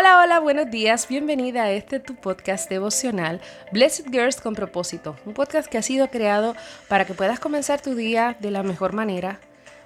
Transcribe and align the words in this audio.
Hola, 0.00 0.22
hola, 0.22 0.40
buenos 0.40 0.70
días. 0.70 1.06
Bienvenida 1.08 1.64
a 1.64 1.72
este 1.72 2.00
tu 2.00 2.14
podcast 2.14 2.70
devocional 2.70 3.38
Blessed 3.70 4.06
Girls 4.10 4.40
con 4.40 4.54
propósito. 4.54 5.14
Un 5.26 5.34
podcast 5.34 5.68
que 5.68 5.76
ha 5.76 5.82
sido 5.82 6.08
creado 6.08 6.56
para 6.88 7.04
que 7.04 7.12
puedas 7.12 7.38
comenzar 7.38 7.82
tu 7.82 7.94
día 7.94 8.34
de 8.40 8.50
la 8.50 8.62
mejor 8.62 8.94
manera. 8.94 9.40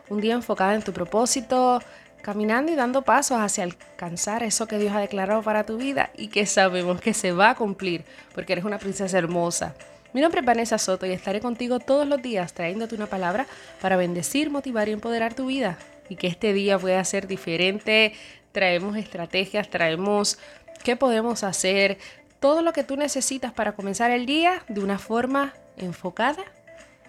Un 0.08 0.20
día 0.20 0.34
enfocado 0.34 0.70
en 0.70 0.82
tu 0.82 0.92
propósito, 0.92 1.80
caminando 2.22 2.70
y 2.70 2.76
dando 2.76 3.02
pasos 3.02 3.40
hacia 3.40 3.64
alcanzar 3.64 4.44
eso 4.44 4.68
que 4.68 4.78
Dios 4.78 4.94
ha 4.94 5.00
declarado 5.00 5.42
para 5.42 5.66
tu 5.66 5.78
vida 5.78 6.10
y 6.16 6.28
que 6.28 6.46
sabemos 6.46 7.00
que 7.00 7.12
se 7.12 7.32
va 7.32 7.50
a 7.50 7.54
cumplir 7.56 8.04
porque 8.36 8.52
eres 8.52 8.64
una 8.64 8.78
princesa 8.78 9.18
hermosa. 9.18 9.74
Mi 10.12 10.20
nombre 10.20 10.42
es 10.42 10.46
Vanessa 10.46 10.78
Soto 10.78 11.06
y 11.06 11.10
estaré 11.10 11.40
contigo 11.40 11.80
todos 11.80 12.06
los 12.06 12.22
días 12.22 12.52
trayéndote 12.52 12.94
una 12.94 13.06
palabra 13.06 13.48
para 13.80 13.96
bendecir, 13.96 14.48
motivar 14.48 14.88
y 14.88 14.92
empoderar 14.92 15.34
tu 15.34 15.46
vida 15.46 15.76
y 16.08 16.14
que 16.14 16.28
este 16.28 16.52
día 16.52 16.78
pueda 16.78 17.02
ser 17.02 17.26
diferente 17.26 18.12
traemos 18.54 18.96
estrategias, 18.96 19.68
traemos 19.68 20.38
qué 20.84 20.94
podemos 20.94 21.42
hacer, 21.42 21.98
todo 22.38 22.62
lo 22.62 22.72
que 22.72 22.84
tú 22.84 22.96
necesitas 22.96 23.52
para 23.52 23.72
comenzar 23.72 24.12
el 24.12 24.26
día 24.26 24.64
de 24.68 24.80
una 24.80 24.98
forma 24.98 25.52
enfocada 25.76 26.44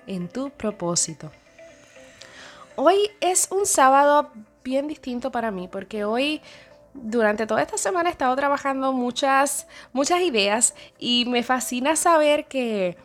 en 0.08 0.28
tu 0.28 0.50
propósito. 0.50 1.32
Hoy 2.76 2.98
es 3.22 3.50
un 3.52 3.68
sábado 3.68 4.32
bien 4.64 4.88
distinto 4.88 5.32
para 5.32 5.52
mí 5.52 5.68
porque 5.68 6.04
hoy 6.04 6.42
durante 6.96 7.46
toda 7.46 7.62
esta 7.62 7.78
semana 7.78 8.10
he 8.10 8.12
estado 8.12 8.36
trabajando 8.36 8.92
muchas 8.92 9.68
muchas 9.94 10.22
ideas 10.22 10.74
y 10.98 11.26
me 11.28 11.44
fascina 11.44 11.96
saber 11.96 12.46
que 12.46 12.98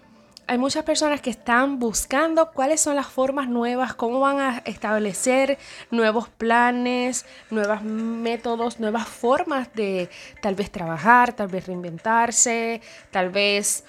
hay 0.50 0.58
muchas 0.58 0.82
personas 0.82 1.20
que 1.20 1.30
están 1.30 1.78
buscando 1.78 2.50
cuáles 2.50 2.80
son 2.80 2.96
las 2.96 3.06
formas 3.06 3.48
nuevas, 3.48 3.94
cómo 3.94 4.18
van 4.18 4.40
a 4.40 4.62
establecer 4.64 5.58
nuevos 5.92 6.28
planes, 6.28 7.24
nuevos 7.50 7.84
métodos, 7.84 8.80
nuevas 8.80 9.06
formas 9.06 9.72
de 9.74 10.10
tal 10.42 10.56
vez 10.56 10.72
trabajar, 10.72 11.34
tal 11.34 11.46
vez 11.46 11.68
reinventarse, 11.68 12.80
tal 13.12 13.30
vez 13.30 13.84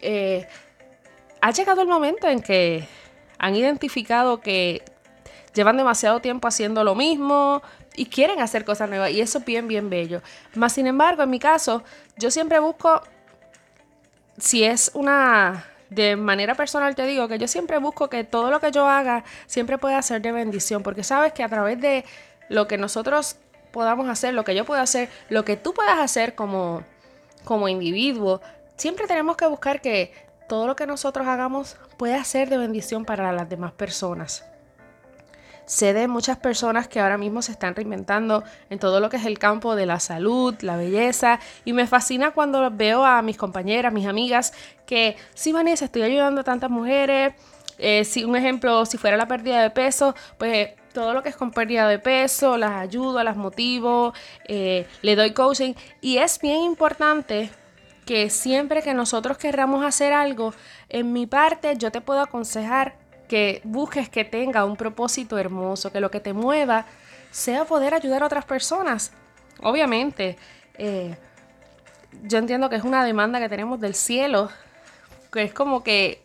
eh, 0.00 0.46
ha 1.40 1.50
llegado 1.50 1.82
el 1.82 1.88
momento 1.88 2.28
en 2.28 2.40
que 2.40 2.86
han 3.38 3.56
identificado 3.56 4.40
que 4.40 4.84
llevan 5.54 5.76
demasiado 5.76 6.20
tiempo 6.20 6.46
haciendo 6.46 6.84
lo 6.84 6.94
mismo 6.94 7.62
y 7.96 8.06
quieren 8.06 8.40
hacer 8.40 8.64
cosas 8.64 8.88
nuevas 8.88 9.10
y 9.10 9.20
eso 9.20 9.38
es 9.38 9.44
bien, 9.44 9.66
bien 9.66 9.90
bello. 9.90 10.22
Más 10.54 10.72
sin 10.72 10.86
embargo, 10.86 11.24
en 11.24 11.30
mi 11.30 11.40
caso, 11.40 11.82
yo 12.16 12.30
siempre 12.30 12.60
busco 12.60 13.02
si 14.38 14.62
es 14.62 14.92
una 14.94 15.64
de 15.90 16.16
manera 16.16 16.54
personal 16.54 16.94
te 16.94 17.06
digo 17.06 17.28
que 17.28 17.38
yo 17.38 17.48
siempre 17.48 17.78
busco 17.78 18.08
que 18.08 18.24
todo 18.24 18.50
lo 18.50 18.60
que 18.60 18.70
yo 18.72 18.86
haga 18.86 19.24
siempre 19.46 19.78
pueda 19.78 20.00
ser 20.02 20.22
de 20.22 20.32
bendición, 20.32 20.82
porque 20.82 21.04
sabes 21.04 21.32
que 21.32 21.42
a 21.42 21.48
través 21.48 21.80
de 21.80 22.04
lo 22.48 22.66
que 22.66 22.78
nosotros 22.78 23.36
podamos 23.72 24.08
hacer, 24.08 24.34
lo 24.34 24.44
que 24.44 24.54
yo 24.54 24.64
pueda 24.64 24.82
hacer, 24.82 25.08
lo 25.28 25.44
que 25.44 25.56
tú 25.56 25.74
puedas 25.74 25.98
hacer 25.98 26.34
como, 26.34 26.82
como 27.44 27.68
individuo, 27.68 28.40
siempre 28.76 29.06
tenemos 29.06 29.36
que 29.36 29.46
buscar 29.46 29.80
que 29.80 30.12
todo 30.48 30.66
lo 30.66 30.76
que 30.76 30.86
nosotros 30.86 31.26
hagamos 31.26 31.76
pueda 31.96 32.22
ser 32.24 32.48
de 32.48 32.58
bendición 32.58 33.04
para 33.04 33.32
las 33.32 33.48
demás 33.48 33.72
personas. 33.72 34.44
Sé 35.66 35.92
de 35.92 36.06
muchas 36.06 36.38
personas 36.38 36.86
que 36.86 37.00
ahora 37.00 37.18
mismo 37.18 37.42
se 37.42 37.50
están 37.50 37.74
reinventando 37.74 38.44
en 38.70 38.78
todo 38.78 39.00
lo 39.00 39.10
que 39.10 39.16
es 39.16 39.26
el 39.26 39.38
campo 39.38 39.74
de 39.74 39.84
la 39.84 39.98
salud, 39.98 40.54
la 40.60 40.76
belleza, 40.76 41.40
y 41.64 41.72
me 41.72 41.88
fascina 41.88 42.30
cuando 42.30 42.70
veo 42.70 43.04
a 43.04 43.20
mis 43.22 43.36
compañeras, 43.36 43.92
mis 43.92 44.06
amigas, 44.06 44.52
que 44.86 45.16
sí, 45.34 45.52
Vanessa, 45.52 45.86
estoy 45.86 46.02
ayudando 46.02 46.42
a 46.42 46.44
tantas 46.44 46.70
mujeres. 46.70 47.34
Eh, 47.78 48.04
si 48.04 48.24
un 48.24 48.36
ejemplo, 48.36 48.86
si 48.86 48.96
fuera 48.96 49.16
la 49.16 49.26
pérdida 49.26 49.60
de 49.60 49.70
peso, 49.70 50.14
pues 50.38 50.70
todo 50.94 51.12
lo 51.12 51.22
que 51.22 51.30
es 51.30 51.36
con 51.36 51.50
pérdida 51.50 51.88
de 51.88 51.98
peso, 51.98 52.56
las 52.56 52.72
ayudo, 52.72 53.22
las 53.24 53.36
motivo, 53.36 54.14
eh, 54.46 54.86
le 55.02 55.16
doy 55.16 55.32
coaching. 55.32 55.74
Y 56.00 56.18
es 56.18 56.38
bien 56.40 56.62
importante 56.62 57.50
que 58.06 58.30
siempre 58.30 58.82
que 58.82 58.94
nosotros 58.94 59.36
querramos 59.36 59.84
hacer 59.84 60.12
algo, 60.12 60.54
en 60.88 61.12
mi 61.12 61.26
parte 61.26 61.76
yo 61.76 61.90
te 61.90 62.00
puedo 62.00 62.20
aconsejar 62.20 62.94
que 63.28 63.60
busques 63.64 64.08
que 64.08 64.24
tenga 64.24 64.64
un 64.64 64.76
propósito 64.76 65.38
hermoso, 65.38 65.92
que 65.92 66.00
lo 66.00 66.10
que 66.10 66.20
te 66.20 66.32
mueva 66.32 66.86
sea 67.30 67.64
poder 67.64 67.94
ayudar 67.94 68.22
a 68.22 68.26
otras 68.26 68.44
personas. 68.44 69.12
Obviamente, 69.62 70.36
eh, 70.78 71.16
yo 72.22 72.38
entiendo 72.38 72.68
que 72.68 72.76
es 72.76 72.84
una 72.84 73.04
demanda 73.04 73.40
que 73.40 73.48
tenemos 73.48 73.80
del 73.80 73.94
cielo, 73.94 74.50
que 75.32 75.42
es 75.42 75.52
como 75.52 75.82
que 75.82 76.22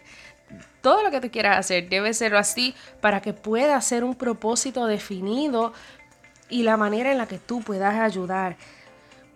todo 0.82 1.04
lo 1.04 1.12
que 1.12 1.22
tú 1.22 1.30
quieras 1.30 1.58
hacer 1.58 1.90
debe 1.90 2.14
ser 2.14 2.36
así 2.36 2.76
para 3.00 3.22
que 3.22 3.34
pueda 3.34 3.80
ser 3.82 4.04
un 4.04 4.16
propósito 4.16 4.86
definido 4.86 5.74
y 6.50 6.64
la 6.64 6.78
manera 6.78 7.12
en 7.12 7.18
la 7.18 7.28
que 7.28 7.38
tú 7.38 7.62
puedas 7.62 7.96
ayudar. 7.96 8.58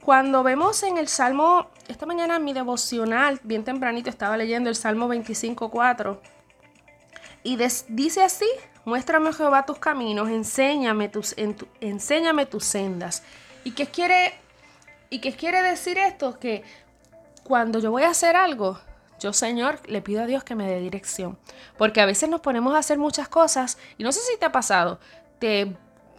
Cuando 0.04 0.44
vemos 0.44 0.84
en 0.84 0.98
el 0.98 1.08
Salmo, 1.08 1.70
esta 1.88 2.06
mañana 2.06 2.36
en 2.36 2.44
mi 2.44 2.54
devocional, 2.54 3.40
bien 3.44 3.64
tempranito 3.64 4.10
estaba 4.10 4.38
leyendo 4.38 4.70
el 4.70 4.76
Salmo 4.76 5.08
25.4 5.08 6.20
y 7.46 7.58
dice 7.90 8.24
así, 8.24 8.48
muéstrame 8.86 9.32
Jehová 9.32 9.68
tus 9.68 9.78
caminos, 9.78 10.30
enséñame 10.30 11.10
tus, 11.10 11.36
enséñame 11.80 12.48
tus 12.48 12.66
sendas. 12.66 13.22
¿Y 13.64 13.72
qué 13.72 13.86
quiere, 13.86 14.34
y 15.12 15.20
qué 15.20 15.36
quiere 15.36 15.62
decir 15.62 16.00
esto? 16.00 16.40
Que 16.40 16.64
cuando 17.44 17.78
yo 17.78 17.92
voy 17.92 18.02
a 18.02 18.10
hacer 18.10 18.36
algo, 18.36 18.80
yo, 19.20 19.32
Señor, 19.32 19.80
le 19.88 20.02
pido 20.02 20.24
a 20.24 20.26
Dios 20.26 20.44
que 20.44 20.56
me 20.56 20.68
dé 20.68 20.80
dirección. 20.80 21.38
Porque 21.78 22.02
a 22.02 22.08
veces 22.08 22.30
nos 22.30 22.42
ponemos 22.42 22.74
a 22.74 22.80
hacer 22.80 22.98
muchas 22.98 23.28
cosas 23.28 23.78
y 24.00 24.04
no 24.04 24.12
sé 24.12 24.22
si 24.22 24.40
te 24.40 24.48
ha 24.48 24.52
pasado. 24.52 25.00
Te 25.38 25.72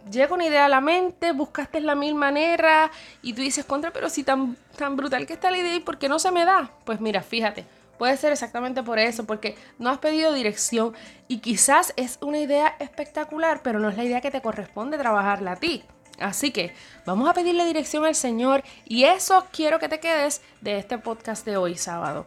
llega 0.09 0.33
una 0.33 0.45
idea 0.45 0.63
a 0.63 0.69
la 0.69 0.79
mente, 0.79 1.33
buscaste 1.33 1.81
la 1.81 1.95
mil 1.95 2.15
manera 2.15 2.89
y 3.21 3.33
tú 3.33 3.41
dices, 3.41 3.65
contra, 3.65 3.91
pero 3.91 4.09
si 4.09 4.23
tan, 4.23 4.55
tan 4.77 4.95
brutal 4.95 5.27
que 5.27 5.33
está 5.33 5.51
la 5.51 5.57
idea 5.57 5.75
y 5.75 5.81
por 5.81 5.97
qué 5.97 6.07
no 6.07 6.19
se 6.19 6.31
me 6.31 6.45
da. 6.45 6.71
Pues 6.85 7.01
mira, 7.01 7.21
fíjate, 7.21 7.65
Puede 7.97 8.17
ser 8.17 8.31
exactamente 8.31 8.83
por 8.83 8.99
eso, 8.99 9.25
porque 9.25 9.55
no 9.79 9.89
has 9.89 9.97
pedido 9.97 10.33
dirección 10.33 10.93
y 11.27 11.39
quizás 11.39 11.93
es 11.95 12.17
una 12.21 12.39
idea 12.39 12.75
espectacular, 12.79 13.61
pero 13.63 13.79
no 13.79 13.89
es 13.89 13.97
la 13.97 14.03
idea 14.03 14.21
que 14.21 14.31
te 14.31 14.41
corresponde 14.41 14.97
trabajarla 14.97 15.53
a 15.53 15.55
ti. 15.55 15.83
Así 16.19 16.51
que 16.51 16.73
vamos 17.05 17.29
a 17.29 17.33
pedirle 17.33 17.65
dirección 17.65 18.05
al 18.05 18.15
Señor 18.15 18.63
y 18.85 19.03
eso 19.03 19.45
quiero 19.51 19.79
que 19.79 19.89
te 19.89 19.99
quedes 19.99 20.41
de 20.61 20.79
este 20.79 20.97
podcast 20.97 21.45
de 21.45 21.57
hoy 21.57 21.75
sábado. 21.75 22.25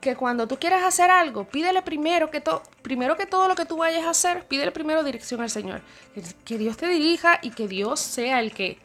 Que 0.00 0.16
cuando 0.16 0.46
tú 0.46 0.58
quieras 0.58 0.82
hacer 0.82 1.10
algo, 1.10 1.44
pídele 1.44 1.82
primero 1.82 2.30
que, 2.30 2.40
todo 2.40 2.62
primero 2.82 3.16
que 3.16 3.26
todo 3.26 3.48
lo 3.48 3.54
que 3.54 3.64
tú 3.64 3.78
vayas 3.78 4.04
a 4.04 4.10
hacer, 4.10 4.46
pídele 4.46 4.72
primero 4.72 5.02
dirección 5.02 5.40
al 5.40 5.50
Señor. 5.50 5.82
que 6.44 6.58
Dios 6.58 6.76
te 6.76 6.88
dirija 6.88 7.38
y 7.42 7.50
que 7.50 7.68
Dios 7.68 8.00
sea 8.00 8.40
el 8.40 8.52
que 8.52 8.78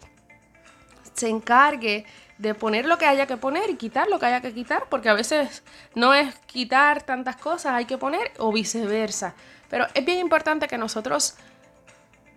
se 1.13 1.27
encargue 1.27 2.05
de 2.39 2.55
poner 2.55 2.85
lo 2.85 2.97
que 2.97 3.05
haya 3.05 3.27
que 3.27 3.37
poner 3.37 3.69
y 3.69 3.75
quitar 3.75 4.07
lo 4.07 4.17
que 4.17 4.25
haya 4.25 4.41
que 4.41 4.53
quitar, 4.53 4.87
porque 4.89 5.09
a 5.09 5.13
veces 5.13 5.61
no 5.93 6.13
es 6.13 6.33
quitar 6.47 7.03
tantas 7.03 7.35
cosas, 7.35 7.73
hay 7.73 7.85
que 7.85 7.97
poner 7.97 8.31
o 8.39 8.51
viceversa. 8.51 9.35
Pero 9.69 9.85
es 9.93 10.05
bien 10.05 10.19
importante 10.19 10.67
que 10.67 10.77
nosotros 10.77 11.35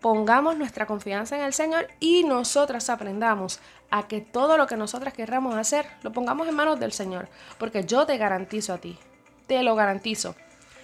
pongamos 0.01 0.57
nuestra 0.59 0.87
confianza 0.87 1.37
en 1.37 1.43
el 1.43 1.53
Señor 1.53 1.87
y 2.01 2.25
nosotras 2.25 2.91
aprendamos 2.91 3.61
a 3.91 4.09
que 4.09 4.21
todo 4.21 4.59
lo 4.59 4.67
que 4.67 4.77
nosotras 4.77 5.15
querramos 5.15 5.55
hacer 5.55 5.87
lo 6.03 6.13
pongamos 6.13 6.49
en 6.49 6.57
manos 6.57 6.81
del 6.81 6.93
Señor, 6.93 7.29
porque 7.59 7.85
yo 7.85 8.05
te 8.05 8.19
garantizo 8.19 8.75
a 8.75 8.79
ti, 8.79 8.99
te 9.47 9.63
lo 9.63 9.77
garantizo, 9.77 10.35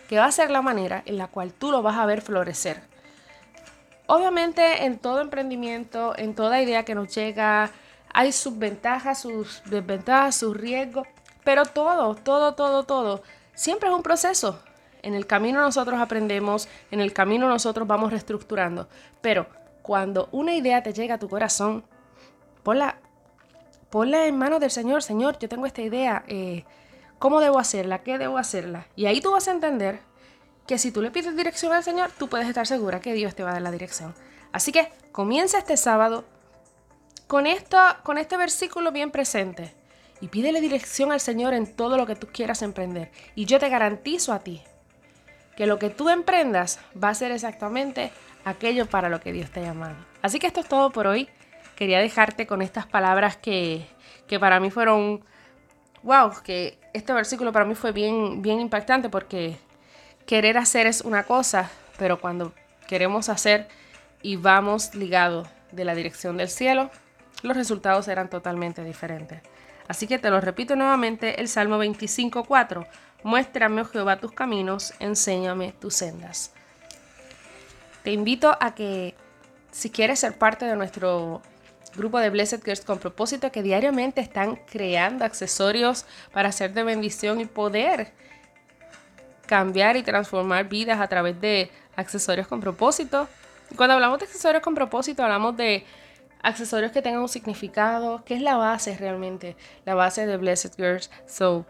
que 0.08 0.18
va 0.18 0.26
a 0.26 0.32
ser 0.32 0.52
la 0.52 0.62
manera 0.62 1.02
en 1.06 1.18
la 1.18 1.26
cual 1.26 1.52
tú 1.52 1.72
lo 1.72 1.82
vas 1.82 1.96
a 1.96 2.06
ver 2.06 2.22
florecer. 2.22 2.82
Obviamente 4.06 4.84
en 4.84 4.98
todo 4.98 5.20
emprendimiento, 5.20 6.16
en 6.16 6.36
toda 6.36 6.62
idea 6.62 6.84
que 6.84 6.94
nos 6.94 7.12
llega, 7.12 7.72
hay 8.18 8.32
sus 8.32 8.58
ventajas, 8.58 9.20
sus 9.20 9.62
desventajas, 9.66 10.34
sus 10.34 10.56
riesgos, 10.56 11.06
pero 11.44 11.64
todo, 11.64 12.16
todo, 12.16 12.56
todo, 12.56 12.82
todo, 12.82 13.22
siempre 13.54 13.88
es 13.88 13.94
un 13.94 14.02
proceso. 14.02 14.60
En 15.02 15.14
el 15.14 15.24
camino 15.24 15.60
nosotros 15.60 16.00
aprendemos, 16.00 16.68
en 16.90 17.00
el 17.00 17.12
camino 17.12 17.48
nosotros 17.48 17.86
vamos 17.86 18.10
reestructurando, 18.10 18.88
pero 19.20 19.46
cuando 19.82 20.28
una 20.32 20.52
idea 20.52 20.82
te 20.82 20.92
llega 20.92 21.14
a 21.14 21.18
tu 21.20 21.28
corazón, 21.28 21.84
ponla, 22.64 22.98
ponla 23.88 24.26
en 24.26 24.36
manos 24.36 24.58
del 24.58 24.72
Señor, 24.72 25.04
Señor, 25.04 25.38
yo 25.38 25.48
tengo 25.48 25.66
esta 25.66 25.82
idea, 25.82 26.24
eh, 26.26 26.64
¿cómo 27.20 27.38
debo 27.38 27.60
hacerla? 27.60 28.02
¿Qué 28.02 28.18
debo 28.18 28.36
hacerla? 28.36 28.88
Y 28.96 29.06
ahí 29.06 29.20
tú 29.20 29.30
vas 29.30 29.46
a 29.46 29.52
entender 29.52 30.00
que 30.66 30.76
si 30.76 30.90
tú 30.90 31.02
le 31.02 31.12
pides 31.12 31.36
dirección 31.36 31.72
al 31.72 31.84
Señor, 31.84 32.10
tú 32.18 32.28
puedes 32.28 32.48
estar 32.48 32.66
segura 32.66 32.98
que 32.98 33.12
Dios 33.12 33.36
te 33.36 33.44
va 33.44 33.50
a 33.50 33.52
dar 33.52 33.62
la 33.62 33.70
dirección. 33.70 34.12
Así 34.50 34.72
que 34.72 34.90
comienza 35.12 35.58
este 35.58 35.76
sábado 35.76 36.24
con, 37.28 37.46
esto, 37.46 37.78
con 38.02 38.18
este 38.18 38.36
versículo 38.36 38.90
bien 38.90 39.12
presente 39.12 39.72
y 40.20 40.28
pídele 40.28 40.60
dirección 40.60 41.12
al 41.12 41.20
Señor 41.20 41.54
en 41.54 41.72
todo 41.72 41.96
lo 41.96 42.06
que 42.06 42.16
tú 42.16 42.26
quieras 42.32 42.62
emprender. 42.62 43.12
Y 43.36 43.44
yo 43.44 43.60
te 43.60 43.68
garantizo 43.68 44.32
a 44.32 44.40
ti 44.40 44.62
que 45.56 45.66
lo 45.66 45.78
que 45.78 45.90
tú 45.90 46.08
emprendas 46.08 46.80
va 47.00 47.10
a 47.10 47.14
ser 47.14 47.30
exactamente 47.30 48.10
aquello 48.44 48.86
para 48.86 49.08
lo 49.08 49.20
que 49.20 49.32
Dios 49.32 49.50
te 49.50 49.60
ha 49.60 49.64
llamado. 49.64 49.94
Así 50.22 50.38
que 50.38 50.48
esto 50.48 50.60
es 50.60 50.68
todo 50.68 50.90
por 50.90 51.06
hoy. 51.06 51.28
Quería 51.76 52.00
dejarte 52.00 52.46
con 52.46 52.62
estas 52.62 52.86
palabras 52.86 53.36
que, 53.36 53.86
que 54.26 54.40
para 54.40 54.58
mí 54.58 54.70
fueron, 54.70 55.22
wow, 56.02 56.32
que 56.42 56.78
este 56.94 57.12
versículo 57.12 57.52
para 57.52 57.64
mí 57.64 57.74
fue 57.74 57.92
bien, 57.92 58.42
bien 58.42 58.60
impactante 58.60 59.08
porque 59.08 59.56
querer 60.26 60.58
hacer 60.58 60.86
es 60.86 61.02
una 61.02 61.24
cosa, 61.24 61.70
pero 61.98 62.20
cuando 62.20 62.52
queremos 62.88 63.28
hacer 63.28 63.68
y 64.22 64.36
vamos 64.36 64.94
ligados 64.94 65.46
de 65.70 65.84
la 65.84 65.94
dirección 65.94 66.36
del 66.36 66.48
cielo, 66.48 66.90
los 67.42 67.56
resultados 67.56 68.04
serán 68.04 68.28
totalmente 68.28 68.84
diferentes. 68.84 69.40
Así 69.86 70.06
que 70.06 70.18
te 70.18 70.30
lo 70.30 70.40
repito 70.40 70.76
nuevamente, 70.76 71.40
el 71.40 71.48
Salmo 71.48 71.82
25.4. 71.82 72.86
Muéstrame, 73.22 73.82
oh 73.82 73.84
Jehová, 73.86 74.18
tus 74.18 74.32
caminos, 74.32 74.92
enséñame 75.00 75.72
tus 75.72 75.94
sendas. 75.94 76.52
Te 78.02 78.12
invito 78.12 78.56
a 78.60 78.74
que 78.74 79.14
si 79.70 79.90
quieres 79.90 80.20
ser 80.20 80.36
parte 80.36 80.66
de 80.66 80.76
nuestro 80.76 81.42
grupo 81.96 82.18
de 82.18 82.30
Blessed 82.30 82.62
Girls 82.64 82.84
con 82.84 82.98
propósito, 82.98 83.50
que 83.50 83.62
diariamente 83.62 84.20
están 84.20 84.56
creando 84.56 85.24
accesorios 85.24 86.04
para 86.32 86.50
hacer 86.50 86.72
de 86.74 86.84
bendición 86.84 87.40
y 87.40 87.46
poder 87.46 88.12
cambiar 89.46 89.96
y 89.96 90.02
transformar 90.02 90.68
vidas 90.68 91.00
a 91.00 91.08
través 91.08 91.40
de 91.40 91.70
accesorios 91.96 92.46
con 92.46 92.60
propósito. 92.60 93.28
Cuando 93.76 93.94
hablamos 93.94 94.18
de 94.20 94.26
accesorios 94.26 94.62
con 94.62 94.74
propósito, 94.74 95.22
hablamos 95.22 95.56
de 95.56 95.84
accesorios 96.42 96.92
que 96.92 97.02
tengan 97.02 97.22
un 97.22 97.28
significado, 97.28 98.24
que 98.24 98.34
es 98.34 98.42
la 98.42 98.56
base 98.56 98.96
realmente, 98.96 99.56
la 99.84 99.94
base 99.94 100.26
de 100.26 100.36
Blessed 100.36 100.72
Girls. 100.76 101.10
So, 101.26 101.66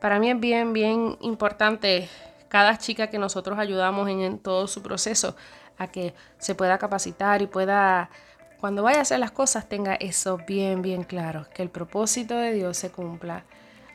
para 0.00 0.18
mí 0.18 0.30
es 0.30 0.38
bien, 0.38 0.72
bien 0.72 1.16
importante 1.20 2.08
cada 2.48 2.78
chica 2.78 3.08
que 3.08 3.18
nosotros 3.18 3.58
ayudamos 3.58 4.08
en, 4.08 4.38
todo 4.38 4.66
su 4.66 4.82
proceso 4.82 5.36
a 5.76 5.86
que 5.86 6.14
se 6.38 6.54
pueda 6.54 6.78
capacitar 6.78 7.42
y 7.42 7.46
pueda, 7.46 8.10
cuando 8.58 8.82
vaya 8.82 8.98
a 8.98 9.02
hacer 9.02 9.20
las 9.20 9.30
cosas, 9.30 9.68
tenga 9.68 9.94
eso 9.94 10.38
bien, 10.46 10.82
bien 10.82 11.04
claro, 11.04 11.46
que 11.54 11.62
el 11.62 11.70
propósito 11.70 12.36
de 12.36 12.52
Dios 12.52 12.76
se 12.76 12.90
cumpla 12.90 13.44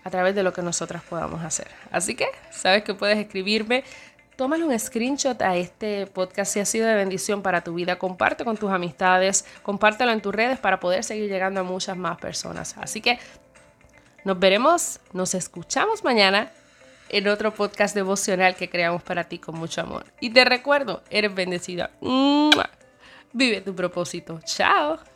a 0.04 0.10
través 0.10 0.36
de 0.36 0.44
lo 0.44 0.54
que 0.54 0.62
nosotras 0.62 1.02
podamos 1.04 1.44
hacer. 1.44 1.68
Así 1.92 2.16
que, 2.16 2.28
sabes 2.52 2.84
que 2.84 2.94
puedes 2.94 3.18
escribirme 3.18 3.84
Tómale 4.36 4.64
un 4.64 4.78
screenshot 4.78 5.40
a 5.42 5.56
este 5.56 6.08
podcast 6.08 6.54
si 6.54 6.60
ha 6.60 6.66
sido 6.66 6.88
de 6.88 6.96
bendición 6.96 7.42
para 7.42 7.64
tu 7.64 7.76
vida. 7.76 7.98
Comparte 8.00 8.44
con 8.44 8.58
tus 8.58 8.72
amistades, 8.72 9.46
compártelo 9.62 10.12
en 10.12 10.22
tus 10.22 10.34
redes 10.34 10.60
para 10.60 10.80
poder 10.80 11.04
seguir 11.04 11.30
llegando 11.30 11.60
a 11.60 11.64
muchas 11.64 11.96
más 11.98 12.18
personas. 12.18 12.76
Así 12.78 13.02
que 13.02 13.20
nos 14.24 14.40
veremos, 14.40 15.00
nos 15.12 15.36
escuchamos 15.36 16.04
mañana 16.04 16.52
en 17.10 17.28
otro 17.28 17.54
podcast 17.54 17.94
devocional 17.94 18.56
que 18.56 18.70
creamos 18.70 19.04
para 19.04 19.26
ti 19.26 19.38
con 19.38 19.56
mucho 19.56 19.82
amor. 19.82 20.06
Y 20.20 20.32
te 20.32 20.46
recuerdo, 20.46 21.04
eres 21.10 21.36
bendecida. 21.36 21.92
Vive 23.34 23.62
tu 23.62 23.76
propósito. 23.76 24.40
Chao. 24.46 25.13